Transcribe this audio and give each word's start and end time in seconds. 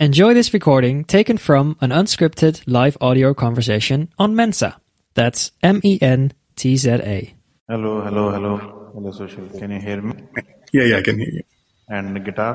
Enjoy 0.00 0.34
this 0.34 0.52
recording 0.52 1.04
taken 1.04 1.38
from 1.38 1.76
an 1.80 1.90
unscripted 1.90 2.62
live 2.66 2.96
audio 3.00 3.32
conversation 3.32 4.08
on 4.18 4.34
Mensa. 4.34 4.76
That's 5.14 5.52
M 5.62 5.80
E 5.84 5.98
N 6.02 6.32
T 6.56 6.76
Z 6.76 6.90
A. 6.90 7.34
Hello, 7.68 8.02
hello, 8.02 8.30
hello, 8.30 8.90
hello, 8.92 9.10
social. 9.12 9.48
Can 9.58 9.70
you 9.70 9.80
hear 9.80 10.02
me? 10.02 10.14
Yeah, 10.72 10.84
yeah, 10.84 10.96
I 10.98 11.02
can 11.02 11.18
hear 11.18 11.30
you. 11.30 11.42
And 11.88 12.24
guitar? 12.24 12.52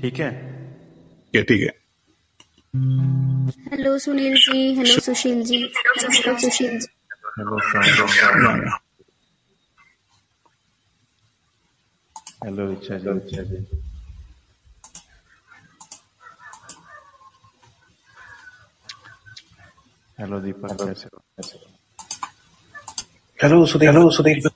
ठीक 0.00 0.18
है 0.20 0.30
Yeah, 1.36 1.44
ठीक 1.48 1.60
है 1.62 1.72
hello 3.72 3.98
Sunil 3.98 4.34
ji 4.44 4.74
hello 4.74 5.00
Sushil 5.00 5.42
ji 5.50 5.62
hello 5.78 6.38
Sushil 6.38 6.78
ji 6.78 6.88
hello 7.38 7.58
hello 12.43 12.67
Richa 12.69 12.97
ji. 12.97 13.09
Richa 13.19 13.43
ji. 13.51 13.65
Hello 20.17 20.39
Deepak 20.41 20.71
कैसे 20.81 21.07
हो? 21.13 21.19
कैसे 21.37 21.57
hello 23.39 23.65
Sudhir 23.71 23.89
hello 23.89 24.09
Sudhir 24.17 24.47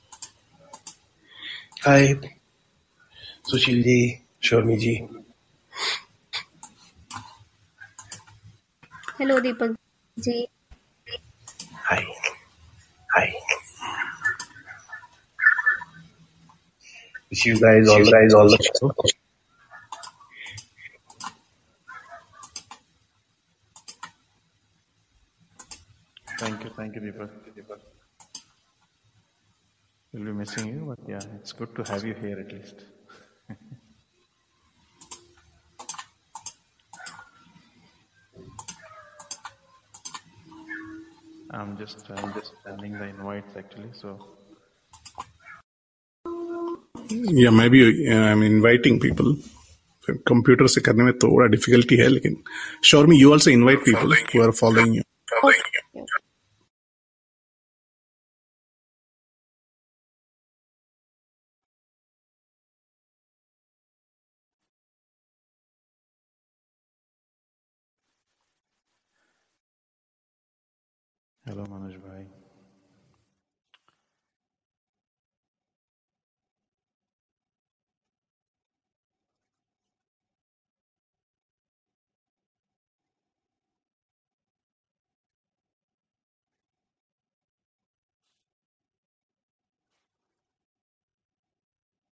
hi 1.86 2.08
Sushil 3.52 3.82
ji 3.84 3.98
Sharmi 4.50 4.78
ji. 4.86 4.96
Hello 9.20 9.40
Deepak 9.40 9.76
ji. 10.18 10.36
You 17.46 17.60
guys 17.60 17.88
all 17.90 18.04
guys 18.06 18.34
all 18.34 18.50
the. 18.50 18.58
Thank 26.40 26.64
you, 26.64 26.72
thank 26.72 26.96
you. 26.96 27.02
Deepak. 27.02 27.30
We'll 30.14 30.26
be 30.26 30.34
missing 30.34 30.68
you, 30.68 30.96
but 30.96 31.00
yeah, 31.10 31.22
it's 31.40 31.54
good 31.54 31.76
to 31.76 31.84
have 31.84 32.04
you 32.04 32.14
here 32.16 32.40
at 32.40 32.52
least. 32.52 32.86
I'm 41.52 41.78
just 41.78 42.10
I'm 42.12 42.34
just 42.34 42.54
sending 42.66 42.94
the 42.94 43.06
invites 43.06 43.56
actually, 43.58 43.92
so 43.94 44.38
या 47.42 47.52
मैं 47.52 47.70
भी 47.70 47.84
I 47.84 48.32
am 48.32 48.44
inviting 48.44 49.00
people 49.02 49.36
computer 50.08 50.68
से 50.68 50.82
करने 50.82 51.04
में 51.04 51.14
थोड़ा 51.24 51.48
difficulty 51.48 51.96
है 51.98 52.08
लेकिन 52.08 52.38
sure 52.86 53.08
me 53.08 53.18
you 53.20 53.32
also 53.34 53.52
invite 53.52 53.86
people 53.86 54.14
who 54.36 54.44
are 54.44 54.52
following 54.62 54.96
you 54.96 55.04
hello 71.46 71.64
Manoj 71.70 71.96
bhai. 72.02 72.41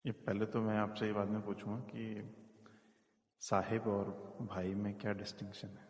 ये 0.06 0.12
पहले 0.12 0.46
तो 0.46 0.62
मैं 0.62 0.78
आपसे 0.78 1.06
ये 1.06 1.14
बाद 1.14 1.28
में 1.28 1.42
पूछूँगा 1.42 1.80
कि 1.90 2.04
साहिब 3.42 3.88
और 3.88 4.10
भाई 4.42 4.74
में 4.74 4.94
क्या 4.98 5.14
डिस्टिंक्शन 5.14 5.78
है? 5.78 5.86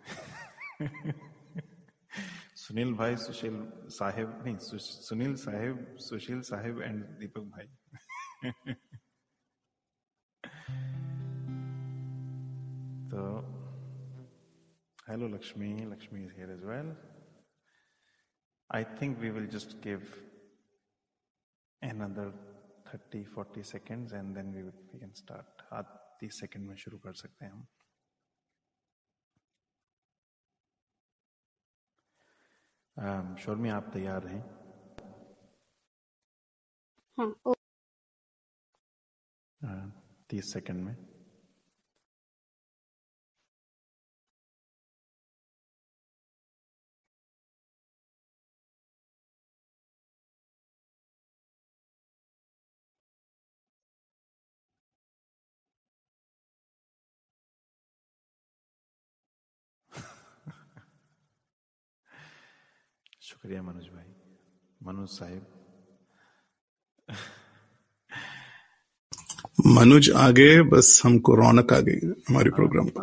सुनील 2.55 2.93
भाई 2.93 3.15
सुशील 3.15 3.57
साहिब 3.89 4.43
नहीं 4.45 4.57
सु, 4.57 4.77
सुनील 4.79 5.35
साहिब 5.35 5.97
सुशील 5.97 6.41
साहिब 6.41 6.81
एंड 6.81 7.03
दीपक 7.19 7.41
भाई। 7.41 7.67
तो 13.11 13.21
hello 15.09 15.27
Lakshmi 15.27 15.73
Lakshmi 15.85 16.23
is 16.23 16.33
here 16.33 16.51
as 16.51 16.63
well 16.63 16.95
I 18.69 18.83
think 19.01 19.17
we 19.17 19.29
will 19.29 19.47
just 19.47 19.77
give 19.83 20.07
another 21.81 22.54
30 22.97 23.23
40 23.23 23.63
seconds 23.63 24.13
and 24.13 24.35
then 24.37 24.53
we 24.55 24.63
would, 24.63 24.93
we 24.93 24.99
can 25.03 25.15
start. 25.15 25.61
आध 25.73 25.85
तीस 26.19 26.39
सेकेंड 26.39 26.67
में 26.67 26.75
शुरू 26.75 26.97
कर 26.97 27.13
सकते 27.13 27.45
हैं 27.45 27.51
हम। 27.51 27.67
Um, 32.99 33.37
शोरमी 33.37 33.69
आप 33.69 33.89
तैयार 33.93 34.27
हैं? 34.27 34.41
हाँ 39.63 40.25
तीस 40.29 40.53
सेकंड 40.53 40.83
में। 40.83 41.14
शुक्रिया 63.25 63.61
मनोज 63.63 63.85
भाई। 63.89 64.09
मनोज 64.81 65.09
साहिब। 65.09 65.45
मनोज 69.67 70.09
आ 70.15 70.29
गए 70.39 70.57
बस 70.71 70.89
हमको 71.05 71.35
रौनक 71.35 71.71
आ 71.73 71.79
गई 71.87 72.11
हमारे 72.27 72.49
प्रोग्राम 72.57 72.89
को 72.97 73.01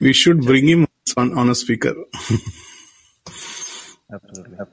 we 0.00 0.12
should 0.22 0.44
bring 0.46 0.68
him 0.68 0.84
on 1.18 1.32
on 1.38 1.50
a 1.50 1.52
speaker 1.60 1.94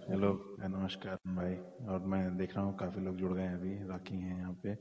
hello 0.09 0.31
नमस्कार 0.73 1.16
भाई। 1.38 1.56
और 1.88 2.00
मैं 2.12 2.22
देख 2.38 2.56
रहा 2.56 2.66
हूँ 2.66 2.75
काफ़ी 2.79 3.06
लोग 3.06 3.16
जुड़ 3.19 3.31
गए 3.33 3.41
हैं 3.44 3.56
अभी 3.59 3.73
राखी 3.91 4.17
हैं 4.17 4.38
यहाँ 4.38 4.53
पे। 4.63 4.75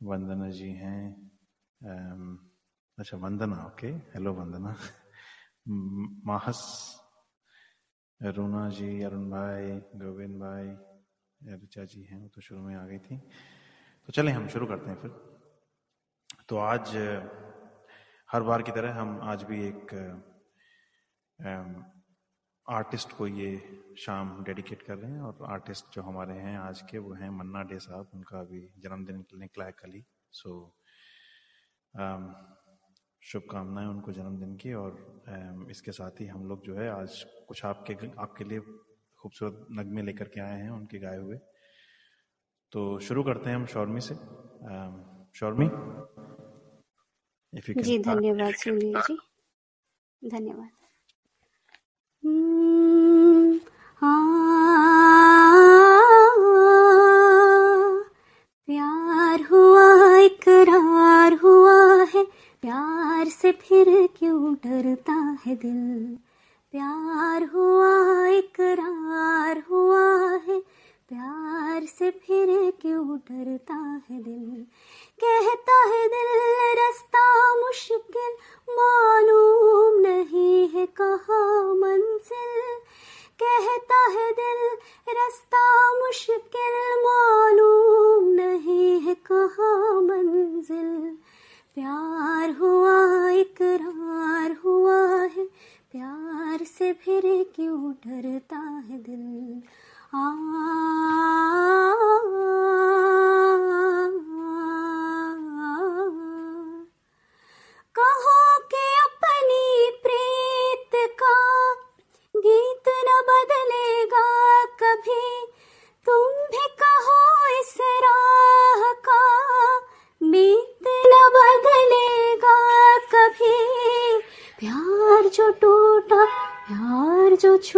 वंदना 0.00 0.48
जी 0.60 0.70
हैं 0.84 1.02
अच्छा 2.98 3.16
वंदना 3.26 3.56
ओके 3.66 3.90
हेलो 4.14 4.34
वंदना। 4.34 4.76
माहस 6.26 6.60
रूना 8.20 8.68
जी 8.68 9.02
अरुण 9.02 9.28
भाई 9.30 9.66
गोविंद 9.94 10.36
भाई 10.36 10.68
ऋचा 11.54 11.84
जी 11.84 12.02
हैं, 12.02 12.18
वो 12.18 12.28
तो 12.28 12.40
शुरू 12.40 12.60
में 12.60 12.74
आ 12.76 12.86
गई 12.86 12.98
थी। 12.98 13.16
तो 14.06 14.12
चलें, 14.12 14.32
हम 14.32 14.48
शुरू 14.48 14.66
करते 14.66 14.90
हैं 14.90 14.96
फिर। 14.96 15.10
तो 16.48 16.56
आज, 16.58 16.96
हर 18.28 18.42
बार 18.42 18.62
की 18.62 18.72
तरह 18.72 18.94
हम 18.94 19.20
आज 19.22 19.42
भी 19.42 19.60
एक 19.66 19.94
आर्टिस्ट 22.66 23.12
को 23.12 23.26
ये 23.26 23.50
शाम 23.98 24.42
डेडिकेट 24.44 24.82
कर 24.82 24.98
रहे 24.98 25.10
हैं 25.12 25.20
और 25.20 25.46
आर्टिस्ट 25.46 25.94
जो 25.94 26.02
हमारे 26.02 26.34
हैं 26.34 26.58
आज 26.58 26.82
के, 26.82 26.98
वो 26.98 27.14
हैं 27.14 27.30
मन्ना 27.30 27.62
डे 27.62 27.78
साहब। 27.78 28.10
उनका 28.14 28.40
अभी 28.40 28.60
जन्मदिन 28.78 29.24
निकला 29.34 29.64
है 29.64 29.72
कल 29.72 30.02
सो 30.32 30.52
शुभकामनाएँ 33.28 33.86
उनको 33.86 34.12
जन्मदिन 34.12 34.56
की 34.56 34.72
और 34.72 34.90
इसके 35.70 35.92
साथ 35.92 36.20
ही 36.20 36.26
हम 36.26 36.48
लोग 36.48 36.62
जो 36.64 36.74
है 36.74 36.88
आज 36.90 37.24
कुछ 37.48 37.64
आपके 37.64 37.94
आपके 38.18 38.44
लिए 38.44 38.60
खूबसूरत 39.20 39.66
नगमे 39.72 40.02
लेकर 40.02 40.28
के 40.28 40.40
आए 40.40 40.60
हैं 40.62 40.70
उनके 40.70 40.98
गाए 40.98 41.18
हुए। 41.18 41.36
तो 42.72 42.98
शुरू 42.98 43.22
करते 43.22 43.50
हैं 43.50 43.56
हम 43.56 43.66
शौर्मी 43.66 44.00
से। 44.00 44.14
शौर्मी 45.38 45.66
जी 47.82 47.98
धन्यवाद 47.98 48.54
सुनील 48.54 49.00
जी। 49.00 49.18
धन्यवाद। 50.28 50.70
हम्म, 52.24 53.60
हाँ, 53.96 54.38
प्यार 58.68 59.38
हुआ 59.42 60.16
इकरार 60.16 61.17
प्यार 63.28 63.36
से 63.42 63.52
फिर 63.52 64.08
क्यों 64.18 64.54
डरता 64.54 65.38
है 65.46 65.56
दिल? 65.56 66.18
प्यार 66.72 67.44
हुआ, 67.44 68.26
इकरार 68.26 69.64
हुआ 69.70 70.30
है। 70.30 70.60
प्यार 71.08 71.84
से 71.84 72.10
फिर 72.10 72.70
क्यों 72.70 73.18
डरता 73.18 73.74
है 73.74 74.22
दिल? 74.22 74.66
कहता 75.24 75.84
है 75.86 76.08
दिल, 76.08 76.28
रास्ता 76.80 77.17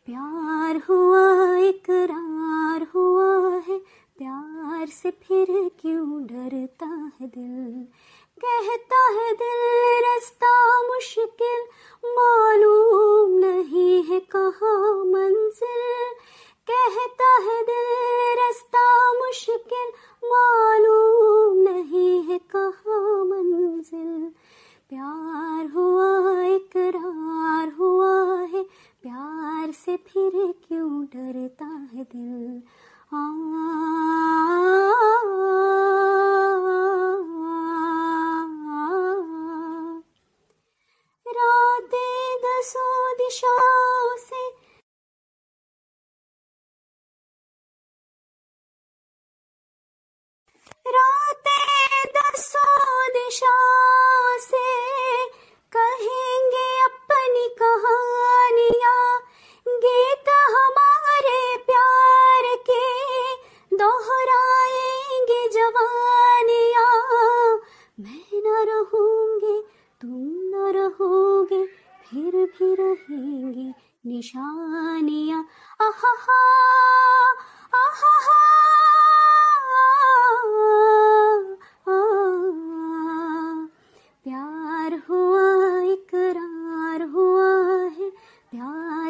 प्यार 0.06 0.82
हुआ, 0.88 1.56
इकरार 1.56 2.86
हुआ 2.94 3.60
है। 3.68 3.78
प्यार 4.18 4.86
से 4.86 5.10
फिर 5.10 5.70
क्यों 5.80 6.22
डरता 6.22 6.86
है 6.86 7.26
दिल? 7.26 7.86
कहता 8.44 9.08
है 9.08 9.32
दिल 9.32 10.04
रास्ता 10.04 10.82
मुश्किल, 10.82 11.66
मालूम 12.04 13.38
नहीं 13.38 14.02
है 14.02 14.20
कहाँ 14.20 15.04
मंजिल। 15.04 16.14
कहता 16.72 17.36
है 17.42 17.62
दिल 17.62 18.38
रास्ता 18.38 19.12
मुश्किल, 19.12 19.92
मालूम 20.24 21.58
नहीं 21.58 22.22
है 22.22 22.38
कहाँ 22.38 23.24
मंजिल। 23.24 24.32
प्यार 24.88 25.66
हुआ, 25.70 26.42
इकरार 26.42 27.72
हुआ 27.78 28.36
है, 28.36 28.62
प्यार 29.02 29.70
से 29.70 29.96
फिर 29.96 30.54
क्यों 30.68 31.04
डरता 31.04 31.64
है 31.64 32.04
दिल? 32.04 32.62
आ 33.14 33.36
रातें 37.70 37.79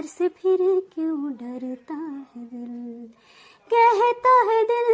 प्यार 0.00 0.08
से 0.08 0.28
फिर 0.32 0.58
क्यों 0.94 1.30
डरता 1.40 1.94
है 1.94 2.44
दिल 2.50 3.08
कहता 3.70 4.32
है 4.48 4.62
दिल 4.70 4.88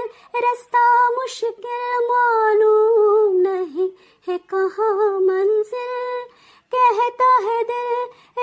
रास्ता 0.45 0.81
मुश्किल 1.17 2.07
मालूम 2.09 3.37
नहीं 3.43 3.89
है 4.29 4.39
कहाँ 4.51 5.11
मंजिल 5.29 6.25
कहता 6.73 7.31
है 7.47 7.63
दिल 7.71 7.95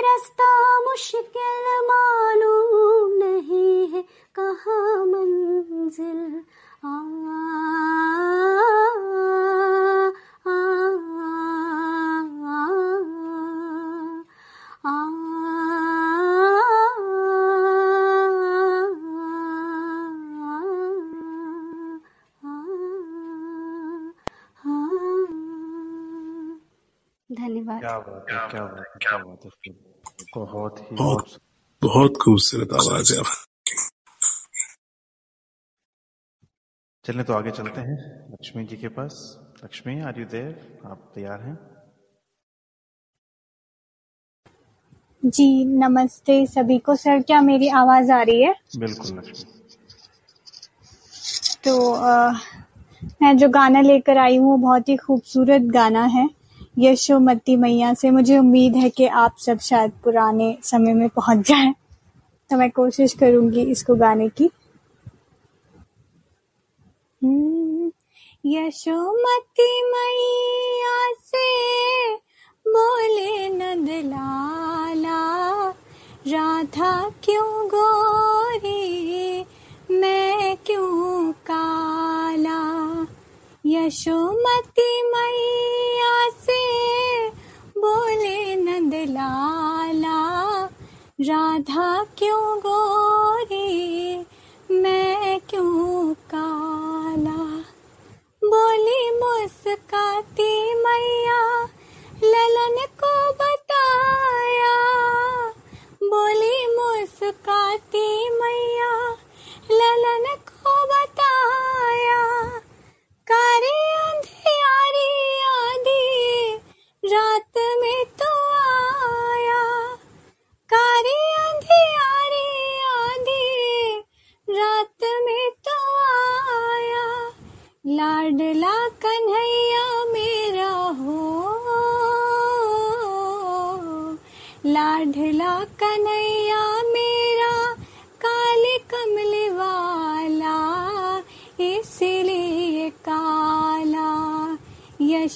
रास्ता 0.07 0.49
मुश्किल 0.87 1.67
मालूम 1.89 3.17
नहीं 3.23 3.87
है 3.93 4.03
कहाँ 4.35 5.05
मंजिल 5.05 6.41
आ 6.85 6.95
आ 10.47 10.61
आ 14.85 15.32
धन्यवाद 27.53 27.79
क्या 27.79 27.97
बात 27.99 28.31
है 28.31 28.37
क्या 28.51 28.65
बात 28.65 28.79
है 28.79 28.99
क्या 29.01 29.17
बात 29.17 29.45
है 29.45 29.73
बहुत 30.35 30.79
ही 30.79 30.95
बहुत 30.95 31.37
बहुत 31.81 32.17
खूबसूरत 32.17 32.73
आवाज़ 32.73 33.13
है। 33.13 33.23
चलें 37.05 37.25
तो 37.25 37.33
आगे 37.33 37.51
चलते 37.51 37.81
हैं 37.81 37.95
लक्ष्मी 38.31 38.63
जी 38.63 38.75
के 38.77 38.87
पास। 38.87 39.19
लक्ष्मी 39.63 39.99
आर 40.01 40.19
यू 40.19 40.25
देर 40.25 40.81
आप 40.85 41.11
तैयार 41.15 41.41
हैं? 41.41 41.57
जी 45.25 45.65
नमस्ते 45.65 46.45
सभी 46.47 46.77
को। 46.77 46.95
सर 46.95 47.21
क्या 47.21 47.41
मेरी 47.41 47.67
आवाज़ 47.67 48.11
आ 48.11 48.21
रही 48.21 48.43
है? 48.43 48.53
बिल्कुल 48.77 49.17
लक्ष्मी। 49.17 49.45
तो 51.63 51.91
अ, 51.91 52.31
मैं 53.21 53.37
जो 53.37 53.49
गाना 53.49 53.81
लेकर 53.81 54.17
आई 54.17 54.37
हूँ 54.37 54.59
बहुत 54.61 54.89
ही 54.89 54.95
खूबसूरत 54.97 55.61
गाना 55.61 56.03
है। 56.05 56.29
यशोमती 56.77 57.55
मैया 57.55 57.93
से 57.93 58.11
मुझे 58.11 58.37
उम्मीद 58.37 58.75
है 58.75 58.89
कि 58.89 59.07
आप 59.07 59.35
सब 59.37 59.59
शायद 59.59 59.91
पुराने 59.91 60.57
समय 60.63 60.93
में 60.93 61.09
पहुँच 61.09 61.37
जाए। 61.37 61.73
तो 62.49 62.57
मैं 62.57 62.71
कोशिश 62.71 63.13
करूँगी 63.13 63.61
इसको 63.61 63.95
गाने 63.95 64.29
की। 64.29 64.49
हम्म, 67.23 67.91
यशोमती 68.45 69.83
मैया 69.83 71.13
से 71.13 72.15
बोले 72.67 73.49
नंद 73.49 73.89
लाला 73.89 75.69
राधा 76.27 77.09
क्यों 77.09 77.67
गोरी 77.67 79.45
मैं 79.91 80.57
क्यों 80.65 81.31
काला? 81.31 82.63
यशोमती 83.73 84.89
मैया 85.13 86.15
से 86.45 86.61
बोले 87.83 88.37
नंदलाला 88.63 90.19
राधा 91.29 91.87
क्यों 92.19 92.57
गोरी 92.65 93.62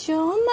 यशोमती 0.10 0.47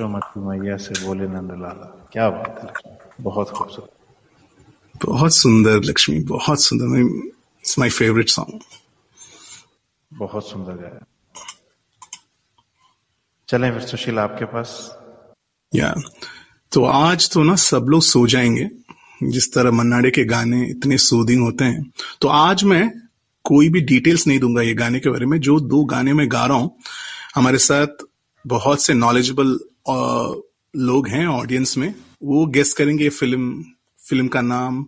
यशोमती 0.00 0.40
मैया 0.40 0.76
से 0.76 1.04
बोले 1.04 1.26
नंदलाला। 1.28 2.08
क्या 2.12 2.28
बात 2.30 2.58
है 2.58 2.68
लक्ष्मी? 2.68 2.92
बहुत 3.20 3.50
खूबसूरत। 3.50 5.06
बहुत 5.06 5.34
सुंदर 5.34 5.80
लक्ष्मी 5.84 6.20
बहुत 6.20 6.60
सुंदर। 6.60 7.00
इट्स 7.00 7.78
माय 7.78 7.90
फेवरेट 7.90 8.28
सॉन्ग 8.28 8.60
बहुत 10.12 10.50
सुंदर 10.50 10.72
गाया। 10.72 11.04
चलें 13.48 13.70
फिर 13.72 13.80
सुशील 13.80 14.18
आपके 14.18 14.44
पास। 14.44 14.98
या 15.74 15.94
तो 16.72 16.84
आज 16.84 17.30
तो 17.30 17.42
ना 17.42 17.54
सब 17.56 17.86
लोग 17.88 18.02
सो 18.02 18.26
जाएँगे। 18.26 18.68
जिस 19.22 19.52
तरह 19.54 19.70
मन्नाडे 19.70 20.10
के 20.10 20.24
गाने 20.24 20.66
इतने 20.66 20.98
सूदिंग 20.98 21.42
होते 21.42 21.64
हैं। 21.64 21.92
तो 22.20 22.28
आज 22.28 22.64
मैं 22.64 22.90
कोई 23.44 23.68
भी 23.68 23.80
डिटेल्स 23.80 24.26
नहीं 24.26 24.38
दूँगा 24.38 24.62
ये 24.62 24.74
गाने 24.74 25.00
के 25.00 25.10
बारे 25.10 25.26
में। 25.26 25.40
जो 25.40 25.60
दो 25.60 25.84
गाने 25.84 26.12
में 26.12 26.32
गा 26.32 26.46
रहा 26.46 26.56
हूँ 26.56 26.78
हमारे 27.34 27.58
साथ 27.58 27.86
बहुत 28.46 28.82
से 28.82 28.94
नॉलेजेबल 28.94 29.58
लोग 29.86 31.08
हैं 31.08 31.26
ऑडियंस 31.26 31.76
में, 31.78 31.94
वो 32.22 32.46
गेस 32.46 32.72
करेंगे 32.72 33.08
फ़िल्म 33.10 33.64
फ़िल्म 34.04 34.28
का 34.28 34.40
नाम, 34.40 34.84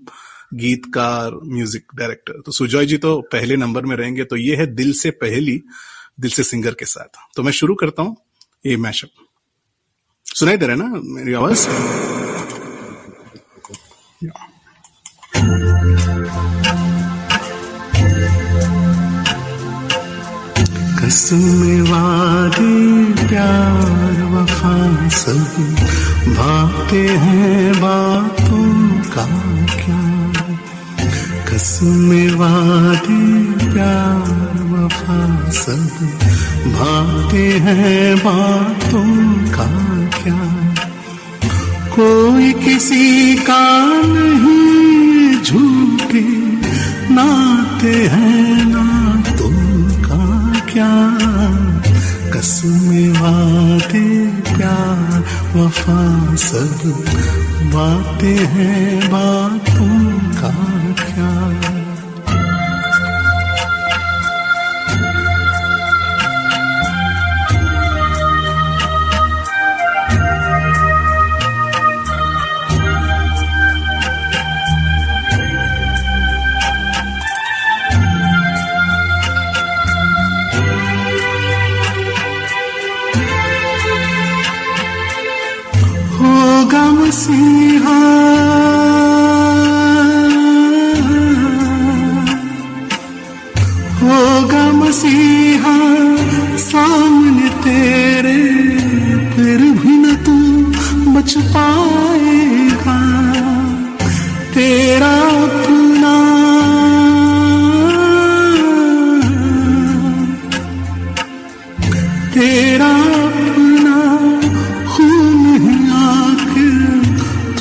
गीतकार 0.54 1.34
म्यूज़िक 1.44 1.94
डायरेक्टर 1.94 2.40
तो 2.46 2.52
सुजॉय 2.52 2.86
जी 2.86 2.96
तो 2.98 3.20
पहले 3.32 3.56
नंबर 3.56 3.84
में 3.86 3.96
रहेंगे 3.96 4.24
तो 4.24 4.36
ये 4.36 4.56
है 4.56 4.66
दिल 4.74 4.92
से 4.92 5.10
पहली, 5.22 5.60
दिल 6.20 6.30
से 6.30 6.42
सिंगर 6.42 6.74
के 6.74 6.84
साथ. 6.86 7.18
तो 7.36 7.42
मैं 7.42 7.52
शुरू 7.52 7.74
करता 7.74 8.02
हूँ, 8.02 8.16
ये 8.64 8.76
मैशअप 8.76 9.10
सुनाई 10.26 10.56
दे 10.56 10.66
रहा 10.66 10.76
है 10.76 10.82
ना 10.82 11.00
मेरी 11.14 11.32
आवाज़? 11.34 11.66
कसम 20.98 21.42
वादे 21.88 23.26
प्यार 23.28 24.21
सब 25.12 25.54
भाते 26.28 27.08
हैं 27.08 27.72
बातों 27.72 28.88
का 29.10 29.26
क्या? 29.74 30.02
कसम 31.48 32.10
वादे, 32.36 33.42
प्यार, 33.72 34.62
वफा 34.62 35.50
सब 35.50 35.88
भाते 36.66 37.48
हैं 37.48 38.16
बातों 38.16 39.34
का 39.50 39.68
क्या? 40.18 40.40
कोई 41.96 42.52
किसी 42.52 43.34
का 43.34 43.86
नहीं 44.04 45.42
झूठे 45.42 46.24
नाते 47.14 47.94
हैं 47.94 48.64
ना 48.64 49.22
तुम 49.38 49.56
का 50.02 50.60
क्या? 50.72 51.18
कसम 52.34 52.88
वादे 53.20 54.41
प्यार 54.56 55.22
वफा 55.56 56.00
सब 56.36 56.82
बातें 57.74 58.38
हैं 58.54 59.00
बातों 59.10 59.96
का 60.40 60.52
क्या? 61.04 61.81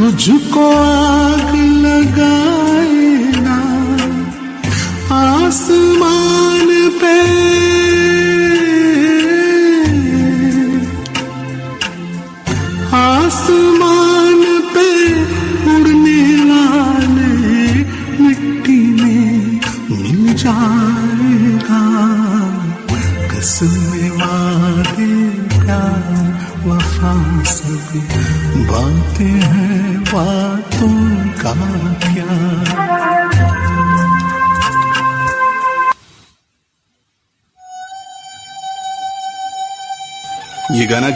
तुझको 0.02 0.62
आग 0.76 1.54
लगाएगा 1.84 2.51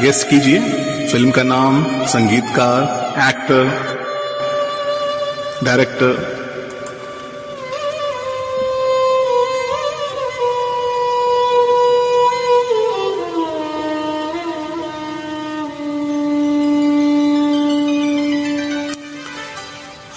गेस्ट 0.06 0.30
कीजिए। 0.30 0.60
फ़िल्म 1.12 1.32
का 1.32 1.44
नाम 1.44 2.06
संगीतकार 2.06 2.84
एक्टर 3.30 3.64
डायरेक्टर। 5.64 6.36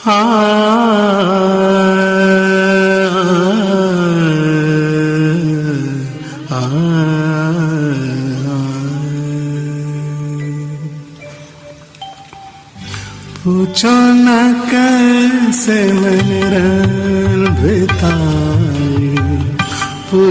पूछो 0.09 0.48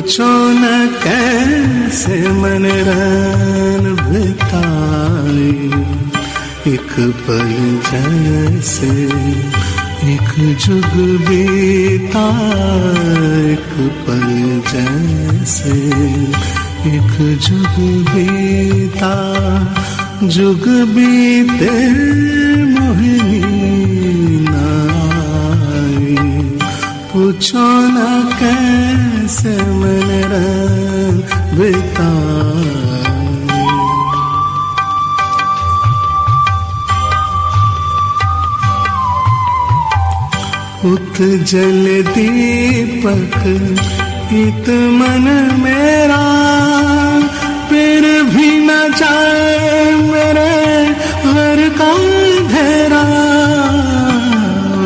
पूछो 0.08 0.34
न 0.60 0.68
कैसे 1.04 2.18
मैंने 2.32 2.76
रन 2.88 3.84
बिताई 4.08 5.52
एक 6.74 6.94
पल 7.28 7.52
जैसे 7.88 8.92
एक 10.14 10.32
जुग 10.64 10.96
बीता 11.28 12.24
एक 13.52 13.76
पल 14.08 14.24
जैसे 14.72 15.76
एक 16.96 17.14
जुग 17.48 17.76
बीता। 18.14 19.14
जुग 20.38 20.68
बीते 20.96 21.76
मोहिनी 22.72 23.44
पूछो 27.12 27.68
न 27.98 28.08
कैसे 28.40 29.17
मैंने 29.28 30.22
रन 30.32 31.18
बिताई 31.58 32.76
उत 40.92 41.18
जल 41.52 41.84
दीपक, 42.16 43.38
इत 44.34 44.70
मन 45.00 45.28
मेरा, 45.64 46.24
फिर 47.70 48.04
भी 48.32 48.50
न 48.60 48.80
जाए 48.98 49.92
मेरे 50.02 50.50
हर 51.28 51.68
का 51.80 51.92
अंधेरा 51.92 53.04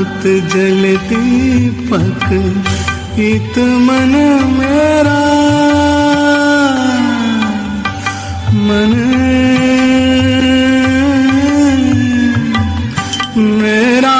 उत 0.01 0.23
जल 0.53 0.83
दीपक 1.09 2.70
इत 3.19 3.57
मन 3.59 4.13
मेरा 4.57 5.19
मन 8.53 8.93
मेरा 13.37 14.17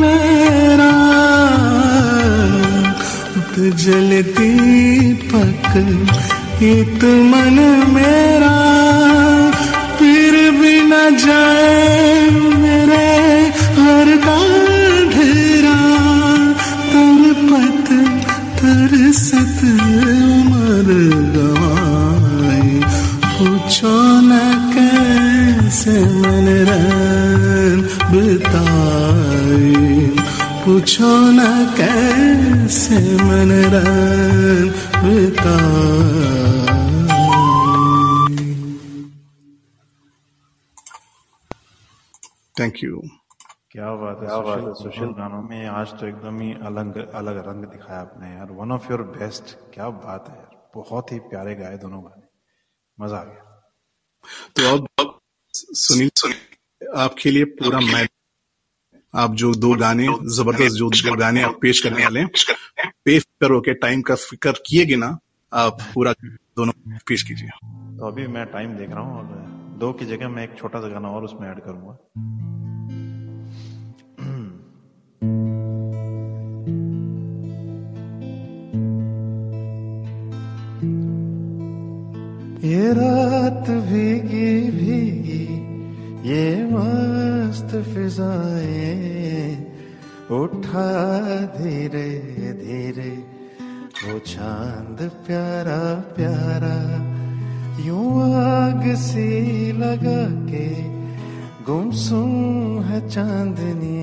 मेरा। 0.00 0.92
उत 3.36 3.58
जल 3.58 4.22
दीपक 4.22 5.76
इत 6.62 7.04
मन 7.04 7.58
मेरा। 7.94 8.29
पूछो 31.00 31.16
न 31.32 31.42
कैसे 31.76 32.96
मन 33.24 33.50
थैंक 42.58 42.82
यू 42.84 43.00
क्या 43.72 43.90
बात 43.96 44.22
है 44.22 44.28
सुशील 44.28 44.72
सुशील 44.82 45.10
गानों 45.18 45.42
में 45.42 45.66
आज 45.70 45.88
तो 46.00 46.06
एकदम 46.06 46.40
ही 46.40 46.52
अलग 46.68 46.96
अलग 47.14 47.36
रंग 47.48 47.64
दिखाया 47.64 48.00
आपने 48.00 48.28
यार। 48.30 48.50
वन 48.52 48.72
ऑफ़ 48.72 48.90
योर 48.90 49.02
बेस्ट 49.16 49.56
क्या 49.74 49.88
बात 50.04 50.28
है 50.28 50.36
यार। 50.36 50.54
बहुत 50.74 51.12
ही 51.12 51.18
प्यारे 51.30 51.54
गाए 51.54 51.76
दोनों 51.78 52.02
गाने। 52.04 52.26
मज़ा 52.98 53.16
आ 53.16 53.24
गया। 53.24 53.42
तो 54.56 54.60
अब 54.74 54.88
अब 54.98 55.18
सुनील 55.54 56.10
सुनील 56.16 56.88
आपके 56.98 57.30
लिए 57.30 57.44
पूरा 57.58 57.80
मैं 57.82 58.06
आप 59.14 59.34
जो 59.34 59.52
दो 59.54 59.74
गाने 59.74 60.06
ज़बरदस्त 60.34 60.76
जो 60.76 60.88
दो 60.90 61.14
गाने 61.16 61.42
आप 61.42 61.58
पेश 61.62 61.80
करने 61.80 62.02
वाले 62.04 62.20
हैं 62.20 62.28
बेफिक्र 63.06 63.52
होके 63.52 63.74
टाइम 63.76 64.02
का 64.02 64.14
फ़िक्र 64.16 64.52
किएगे 64.66 64.96
ना 64.96 65.18
आप 65.52 65.78
पूरा 65.94 66.12
दोनों 66.22 66.72
पेश 67.08 67.22
कीजिए। 67.22 67.48
तो 67.98 68.06
अभी 68.06 68.26
मैं 68.26 68.44
टाइम 68.46 68.76
देख 68.76 68.90
रहा 68.90 69.00
हूँ 69.00 69.18
और 69.18 69.24
दो 69.80 69.92
की 69.92 70.06
जगह 70.06 70.28
मैं 70.28 70.44
एक 70.44 70.56
छोटा 70.58 70.80
सा 70.80 70.88
गाना 70.88 71.08
और 71.08 71.24
उसमें 71.24 71.48
ऐड 71.48 71.60
करूँगा। 71.60 71.98
ये 82.64 82.92
रात 82.92 83.70
भीगी 83.86 84.50
भीगी 84.70 85.49
ये 86.24 86.64
मस्त 86.64 87.70
फिजाएँ 87.92 89.56
उठा 90.30 90.90
धीरे 91.56 92.08
धीरे, 92.60 93.10
वो 94.02 94.18
चाँद 94.18 94.98
प्यारा 95.26 95.80
प्यारा, 96.16 96.76
यूँ 97.86 98.34
आग 98.36 98.84
सी 98.96 99.72
लगा 99.72 100.22
के, 100.50 100.68
गुमसुम 101.64 102.82
है 102.82 103.00
चांदनी, 103.08 104.00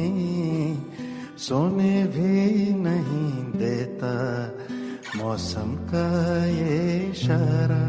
सोने 1.38 2.04
भी 2.16 2.74
नहीं 2.74 3.32
देता 3.60 4.14
मौसम 5.16 5.76
का 5.90 6.08
ये 6.46 6.78
इशारा। 7.12 7.86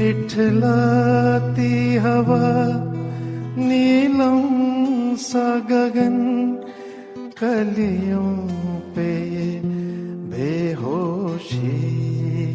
इठलाती 0.00 1.96
हवा, 1.96 2.46
नीलम 3.56 4.40
सा 5.16 5.58
गगन, 5.58 6.16
कलियों 7.38 8.48
पे 8.94 9.10
बेहोशी 10.30 11.58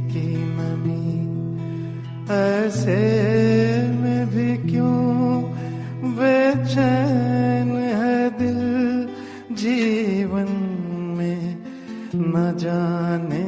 की 0.08 0.28
नमी। 0.38 1.20
ऐसे 2.34 2.98
में 3.88 4.28
भी 4.28 4.72
क्यों 4.72 5.44
बेचैन 6.04 7.70
है 7.72 8.30
दिल 8.30 8.62
जीवन 9.56 10.48
में 11.18 11.58
न 12.16 12.58
जाने 12.58 13.48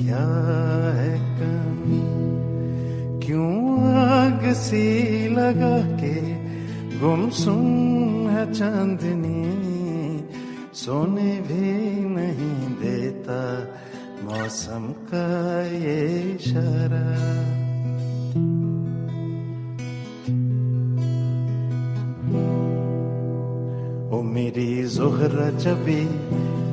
क्या 0.00 0.26
है? 0.94 1.17
आग 4.38 4.52
सी 4.54 5.28
लगा 5.28 5.76
के 5.98 6.14
गुमसुम 6.98 8.28
है 8.30 8.44
चांदनी, 8.52 9.40
सोने 10.74 11.30
भी 11.42 11.70
नहीं 12.06 12.68
देता 12.78 13.40
मौसम 14.22 14.84
का 15.10 15.26
ये 15.74 15.98
इशारा। 16.34 17.02
ओ 24.08 24.22
मेरी 24.24 24.72
जोहरा 24.96 25.48
जबी 25.58 26.02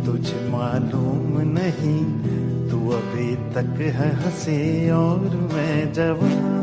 तुझे 0.05 0.47
मालूम 0.49 1.41
नहीं, 1.51 2.01
तू 2.69 2.77
अभी 2.99 3.29
तक 3.55 3.81
है 3.97 4.11
हँसी 4.21 4.59
और 4.97 5.25
मैं 5.53 5.93
जवान। 5.93 6.54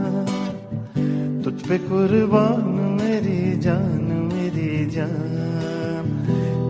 तुझ 1.44 1.54
पे 1.54 1.78
कुर्बान, 1.78 2.64
मेरी 3.02 3.58
जान 3.58 4.02
मेरी 4.32 4.86
जान। 4.86 6.06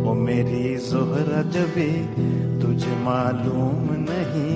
ओ 0.08 0.14
मेरी 0.14 0.76
जोहरा 0.76 1.42
जबी 1.42 1.90
तुझे 2.62 2.94
मालूम 3.04 3.84
नहीं, 4.08 4.54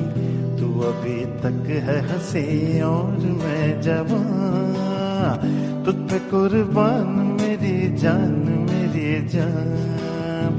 तू 0.59 0.66
अभी 0.81 1.18
तक 1.42 1.66
है 1.68 1.98
हँसी 2.09 2.81
और 2.81 3.18
मैं 3.42 3.81
जवान। 3.83 5.42
तुझ 5.85 5.94
पे 5.94 6.18
कुर्बान, 6.31 7.07
मेरी 7.40 7.96
जान 7.96 8.66
मेरी 8.70 9.29
जान। 9.29 10.57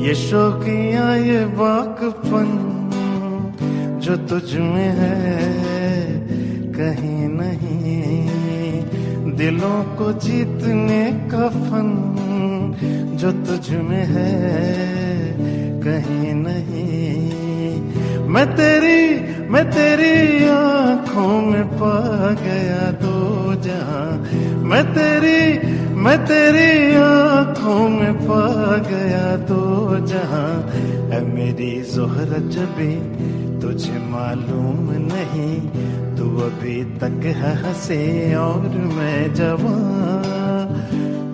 ये 0.00 0.14
शौकिया, 0.14 1.14
ये 1.14 1.46
बाकपन 1.46 2.48
जो 4.02 4.16
तुझ 4.16 4.54
में 4.54 4.92
है। 4.98 5.75
कहीं 6.76 7.28
नहीं। 7.28 8.82
दिलों 9.36 9.82
को 9.96 10.12
जीतने 10.20 11.04
का 11.32 11.48
फन 11.48 11.88
जो 13.20 13.30
तुझ 13.46 13.70
में 13.70 14.04
है, 14.06 14.32
कहीं 15.82 16.34
नहीं। 16.34 17.80
मैं 18.28 18.46
तेरी 18.56 19.00
मैं 19.48 19.64
तेरी 19.70 20.48
आँखों 20.48 21.42
में 21.42 21.68
पा 21.68 22.32
गया 22.42 22.90
दो 23.02 23.54
जहाँ। 23.62 24.10
मैं 24.62 24.84
तेरी 24.94 25.58
मैं 25.96 26.18
तेरी 26.24 26.96
आँखों 26.96 27.88
में 27.88 28.14
पा 28.14 28.76
गया 28.90 29.36
दो 29.36 29.98
जहाँ। 30.06 30.54
मेरी 31.26 31.70
जोहर 31.94 32.30
जबी 32.52 32.94
तुझे 33.60 33.98
मालूम 34.10 34.90
नहीं 35.12 35.56
अभी 36.36 36.84
तक 36.84 37.26
है 37.26 37.56
हंसे 37.56 38.34
और 38.34 38.60
मैं 38.68 39.34
जवान। 39.34 40.26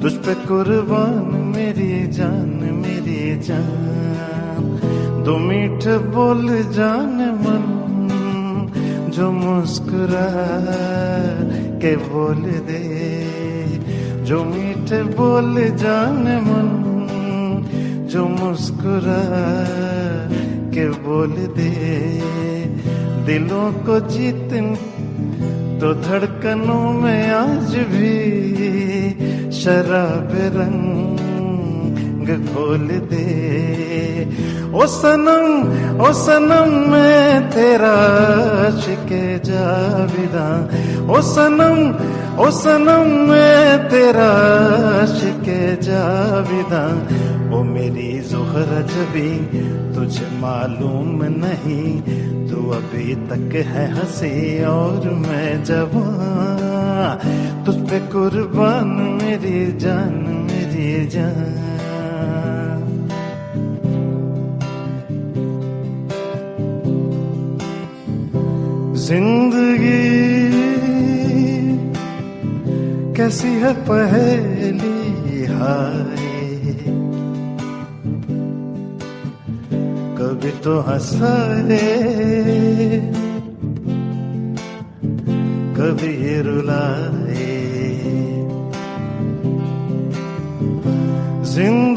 तुझ 0.02 0.12
पे 0.12 0.34
कुर्बान, 0.34 1.52
मेरी 1.56 2.06
जान 2.06 2.82
मेरी 2.86 3.40
जान। 3.40 4.80
दो 5.24 5.36
मीठ 5.36 5.86
बोल 5.86 6.62
जान 6.72 7.38
मन, 7.40 7.78
जो 9.16 9.32
मुस्कुरा 9.32 10.28
के 11.78 11.96
बोल 11.96 12.42
दे। 12.42 12.82
जो 14.24 14.44
मीठ 14.44 15.16
बोल 15.16 15.76
जान 15.76 16.22
मन, 16.22 16.88
जो 18.10 18.28
मुस्कुरा 18.28 19.22
के 20.70 20.88
बोल 20.88 21.32
दे। 21.32 22.02
दिलों 23.26 23.72
को 23.72 24.00
जीत 24.08 24.50
तो 25.82 25.92
धड़कनों 25.94 26.92
में 26.94 27.30
आज 27.34 27.74
भी 27.90 29.50
शराब 29.52 30.28
रंग 30.56 31.11
खोल 32.26 32.88
दे। 32.88 33.26
ओ 34.74 34.86
सनम 34.86 35.46
ओ 36.00 36.12
सनम 36.12 36.90
मैं 36.90 37.50
तेरा 37.50 37.96
शिके 38.80 39.38
जाविदा। 39.38 40.46
ओ 41.12 41.20
सनम 41.20 41.78
ओ 42.38 42.50
सनम 42.50 43.10
मैं 43.30 43.88
तेरा 43.88 44.32
शिके 45.06 45.76
जाविदा। 45.76 46.84
ओ 47.56 47.62
मेरी 47.62 48.20
जोहर 48.20 48.70
जबी 48.92 49.30
तुझे 49.94 50.26
मालूम 50.40 51.18
नहीं। 51.22 52.02
तू 52.50 52.70
अभी 52.70 53.14
तक 53.14 53.54
है 53.66 53.94
हँसी 53.94 54.64
और 54.64 55.10
मैं 55.10 55.64
जवान। 55.64 57.18
तुझ 57.66 57.76
पे 57.90 58.00
कुर्बान 58.00 58.86
मेरी 59.22 59.78
जान 59.78 60.14
मेरी 60.50 61.06
जान। 61.06 61.61
ज़िंदगी 69.02 70.02
कैसी 73.16 73.48
है 73.62 73.72
पहली 73.88 75.44
हाय? 75.52 76.24
कभी 80.18 80.50
तो 80.64 80.74
हंसाए 80.80 81.80
कभी 85.78 86.14
रुलाए। 86.42 87.50
ज़िंदगी 91.52 91.91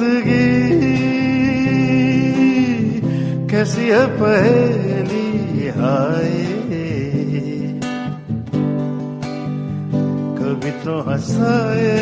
कैसी 3.66 3.86
है 3.90 4.06
पहली, 4.18 5.68
हाय। 5.76 6.34
कभी 10.38 10.72
तो 10.84 10.98
हंसाए, 11.08 11.96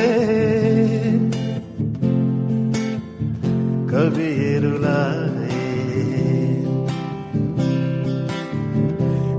कभी 3.91 4.32
रुलाए। 4.60 5.62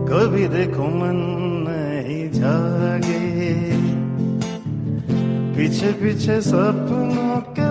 कभी 0.08 0.48
देखो 0.48 0.88
मन 0.96 1.20
नहीं 1.68 2.24
जागे 2.32 3.22
पीछे 5.56 5.92
पीछे 5.92 6.40
सपनों 6.40 7.40
के 7.56 7.63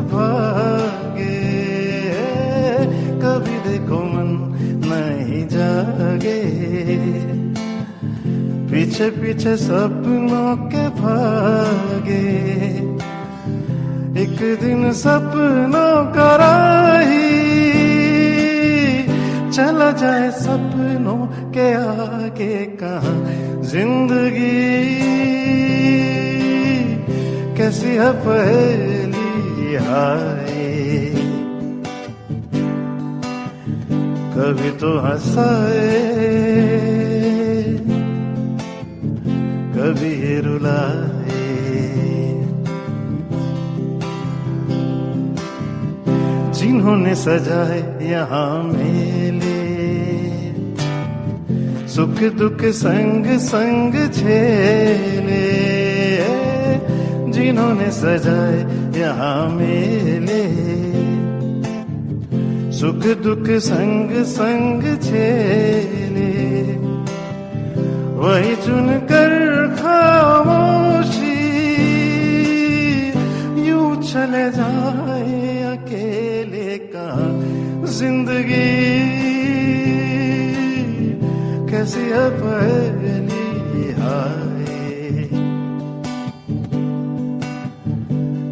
पीछे 9.03 9.19
पीछे 9.19 9.55
सपनों 9.57 10.55
के 10.71 10.87
भागे। 10.95 12.23
एक 14.23 14.39
दिन 14.61 14.91
सपनों 14.93 15.95
का 16.15 16.35
राही 16.35 17.27
चला 19.51 19.91
जाए 19.91 20.29
सपनों 20.31 21.27
के 21.51 21.73
आगे 21.73 22.55
कहा 22.79 23.13
ज़िंदगी। 23.67 24.63
कैसी 27.57 27.91
है 27.99 28.11
पहली 28.23 29.75
हाय 29.83 30.51
कभी 34.35 34.71
तो 34.79 34.97
हंसाए। 34.99 37.02
कभी 39.93 40.39
रुलाए 40.41 41.41
जिन्होंने 46.57 47.13
सजाए 47.15 47.77
यहाँ 48.09 48.63
मेले 48.63 49.61
सुख 51.93 52.23
दुख 52.39 52.65
संग 52.73 53.25
संग 53.45 53.93
झेले। 54.09 55.45
जिन्होंने 57.33 57.89
सजाए 57.93 58.59
यहाँ 58.99 59.37
मेले 59.49 60.43
सुख 62.79 63.05
दुख 63.23 63.49
संग 63.69 64.23
संग 64.33 64.81
झेले। 64.97 66.02
वही 68.23 68.55
चुन 68.55 68.87
कर 69.09 69.33
खामोशी। 69.77 71.39
यूँ 73.67 73.89
चले 74.03 74.45
जाए 74.51 75.39
अकेले 75.71 76.77
का 76.93 77.07
ज़िंदगी। 77.97 78.71
कैसी 81.69 82.05
पहली 82.39 83.91
हाय। 83.99 84.65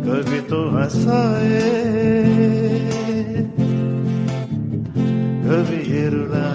कभी 0.05 0.39
तो 0.51 0.59
हंसाए, 0.75 1.63
कभी 5.45 6.07
रुलाए 6.09 6.50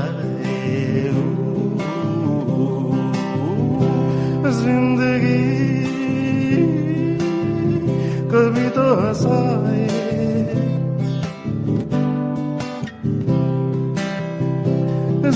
तो 8.77 8.83
हंसाए। 8.97 9.85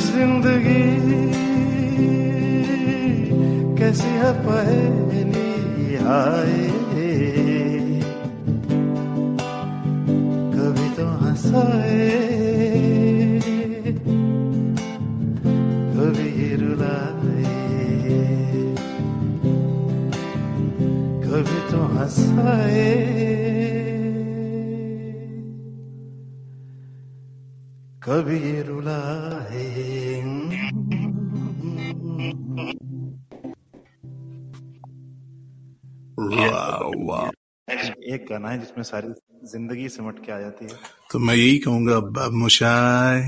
ज़िंदगी 0.01 0.85
कैसी 3.79 4.11
है 4.21 4.33
पहली 4.45 5.97
आए 6.17 6.67
कभी 10.55 10.89
तो 10.97 11.07
हंसाए। 11.23 12.30
तो 21.71 21.79
हंसाए। 21.79 22.85
कभी 28.03 28.39
ये 28.39 28.63
रुलाए। 28.63 29.67
एक 38.11 38.27
गाना 38.31 38.49
है 38.49 38.59
जिसमें 38.59 38.83
सारी 38.85 39.09
ज़िंदगी 39.49 39.89
सिमट 39.89 40.19
के 40.27 40.33
आ 40.33 40.39
जाती 40.41 40.65
है। 40.65 40.73
तो 41.13 41.19
मैं 41.19 41.35
यही 41.35 41.59
कहूँगा 41.59 41.97
अब 41.97 42.19
मुशाय। 42.33 43.23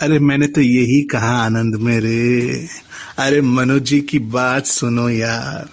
अरे 0.00 0.18
मैंने 0.18 0.46
तो 0.46 0.60
यही 0.60 1.00
कहा 1.02 1.32
आनंद 1.36 1.76
मेरे। 1.76 2.66
अरे 3.18 3.40
मनोज 3.40 3.82
जी 3.82 4.00
की 4.00 4.18
बात 4.18 4.66
सुनो 4.66 5.08
यार। 5.08 5.68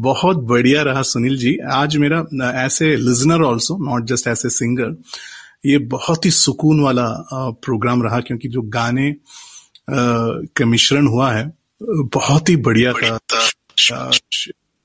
बहुत 0.00 0.36
बढ़िया 0.50 0.82
रहा 0.82 1.02
सुनील 1.02 1.36
जी। 1.38 1.56
आज 1.72 1.96
मेरा 1.96 2.18
ऐसे 2.64 2.94
लिजनर 2.96 3.42
ऑल्सो 3.42 3.76
नॉट 3.84 4.04
जस्ट 4.08 4.28
ऐसे 4.28 4.50
सिंगर 4.50 4.96
ये 5.66 5.78
बहुत 5.94 6.24
ही 6.26 6.30
सुकून 6.30 6.80
वाला 6.82 7.06
प्रोग्राम 7.64 8.02
रहा 8.02 8.20
क्योंकि 8.20 8.48
जो 8.48 8.62
गाने 8.76 9.14
का 9.90 10.66
मिश्रण 10.66 11.06
हुआ 11.06 11.32
है 11.32 11.52
बहुत 12.14 12.48
ही 12.48 12.56
बढ़िया 12.68 12.92
था। 12.92 14.10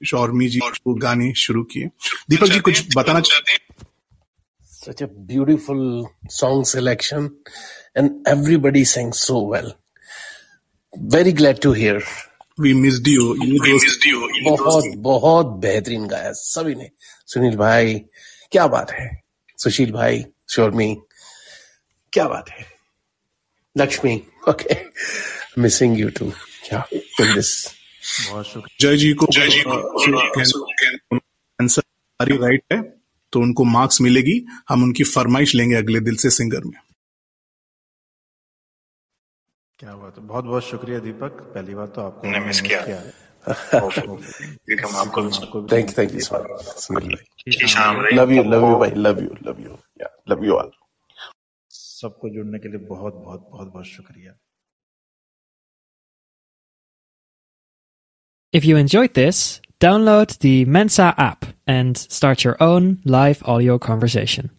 शौर्मी 0.01 0.47
जी 0.49 0.60
वो 0.88 0.93
गाने 0.95 1.34
शुरू 1.38 1.63
किए। 1.63 1.89
दीपक 2.30 2.47
जी 2.47 2.60
कुछ 2.60 2.86
बताना 2.97 3.19
चाहते 3.21 3.51
हैं 3.51 3.60
Such 4.86 5.01
a 5.01 5.08
beautiful 5.30 5.80
song 6.30 6.60
selection, 6.71 7.23
and 7.95 8.28
everybody 8.28 8.84
sang 8.86 9.13
so 9.13 9.38
well. 9.54 9.71
Very 11.15 11.32
glad 11.39 11.62
to 11.63 11.71
hear. 11.73 12.04
We 12.58 12.74
missed 12.74 13.08
you 13.08 13.36
you 13.38 14.56
बहुत 14.56 14.86
बहुत 14.98 15.46
बेहतरीन 15.62 16.06
गाया। 16.08 16.32
सभी 16.32 16.76
ने। 16.76 16.89
सुनील 17.28 17.56
भाई 17.58 17.94
क्या 18.52 18.68
बात 18.68 18.91
है? 18.91 19.10
सुशील 19.58 19.91
भाई 19.91 20.24
शोरमी 20.50 20.96
क्या 22.13 22.28
बात 22.28 22.50
है? 22.50 22.65
Lakshmi 23.76 24.15
okay 24.50 24.76
missing 25.62 26.00
you 26.00 26.10
too 26.10 26.32
क्या 26.68 26.86
इन 26.94 27.34
दिस 27.34 27.52
बहुत 28.30 28.46
शुक्रिया। 28.46 28.78
जय 28.82 28.98
जी 28.98 29.13
को 29.13 29.28
जय 29.32 29.48
जी 29.50 29.63
को। 29.68 30.65
आंसर 31.62 31.82
राइट 32.22 32.63
है? 32.74 32.82
तो 33.34 33.39
उनको 33.39 33.63
मार्क्स 33.63 34.02
मिलेगी। 34.02 34.41
हम 34.70 34.84
उनकी 34.84 35.04
फरमाइश 35.04 35.56
लेंगे 35.56 35.76
अगले 35.76 36.00
दिल 36.00 36.15
से 36.15 36.30
सिंगर 36.30 36.63
में। 36.63 36.80
क्या 39.80 39.96
बात 39.96 40.18
है। 40.18 40.24
बहुत 40.28 40.46
बहुत 40.46 40.64
शुक्रिया 40.64 41.00
दीपक। 41.00 41.42
पहली 41.54 41.76
बार 41.76 41.88
तो 41.96 42.02
आपको 42.02 42.32
ने 42.32 42.40
मिस 42.40 42.62
किया। 42.62 42.80
हम 44.86 44.96
आपको 44.96 45.68
thank 45.72 45.98
thank 45.98 46.14
you 46.14 46.20
so 46.20 46.38
much 46.44 46.62
Sunil 46.84 47.16
भाई 47.16 47.68
शाम 47.68 48.00
रही। 48.02 48.16
लव 48.18 48.32
यू 48.32 48.44
लव 48.44 48.66
यू 48.70 48.76
भाई 48.80 48.90
लव 48.98 49.20
यू 49.24 49.36
लव 49.48 49.60
यू 49.66 49.78
या 50.02 50.10
लव 50.30 50.46
यू 50.46 50.54
ऑल 50.54 50.72
सबको 51.70 52.30
जुड़ने 52.30 52.60
के 52.60 52.70
लिए 52.70 52.88
बहुत 52.88 53.14
बहुत 53.14 53.48
बहुत 53.52 53.68
बहुत 53.74 53.86
शुक्रिया। 53.86 54.34
If 58.54 58.66
you 58.68 58.76
enjoyed 58.78 59.14
this, 59.16 59.38
download 59.84 60.38
the 60.44 60.56
Mensa 60.66 61.08
app 61.18 61.48
and 61.68 61.98
start 61.98 62.46
your 62.46 62.56
own 62.66 62.86
live 63.16 63.42
audio 63.54 63.78
conversation. 63.88 64.50